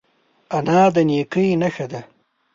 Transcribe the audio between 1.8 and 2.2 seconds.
ده